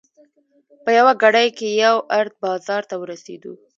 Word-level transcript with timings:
په 0.83 0.89
یوه 0.99 1.13
ګړۍ 1.23 1.47
کې 1.57 1.67
یو 1.83 1.95
ارت 2.19 2.33
بازار 2.43 2.81
ته 2.89 2.95
ورسېدو. 3.01 3.53